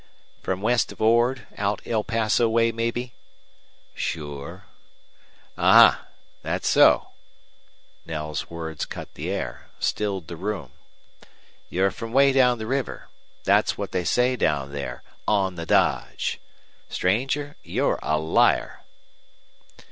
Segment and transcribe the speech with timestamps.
[0.41, 3.11] "From west of Ord out El Paso way, mebbe?"
[3.93, 4.65] "Sure."
[5.57, 5.95] "A huh!
[6.41, 7.09] Thet so?"
[8.07, 10.71] Knell's words cut the air, stilled the room.
[11.69, 13.09] "You're from way down the river.
[13.43, 16.39] Thet's what they say down there 'on the dodge.'...
[16.89, 18.81] Stranger, you're a liar!"